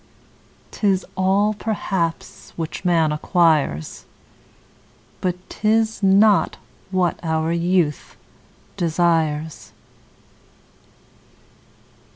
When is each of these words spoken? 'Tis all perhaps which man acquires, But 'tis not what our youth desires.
'Tis 0.71 1.05
all 1.15 1.53
perhaps 1.53 2.53
which 2.55 2.83
man 2.83 3.11
acquires, 3.11 4.05
But 5.21 5.35
'tis 5.47 6.01
not 6.01 6.57
what 6.89 7.19
our 7.21 7.51
youth 7.53 8.17
desires. 8.77 9.73